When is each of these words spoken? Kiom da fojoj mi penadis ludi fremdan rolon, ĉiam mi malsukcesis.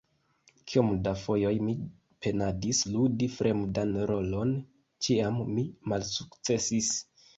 Kiom 0.71 0.87
da 1.07 1.11
fojoj 1.23 1.51
mi 1.65 1.75
penadis 2.27 2.79
ludi 2.93 3.27
fremdan 3.35 3.93
rolon, 4.13 4.57
ĉiam 5.09 5.39
mi 5.53 5.67
malsukcesis. 5.95 6.91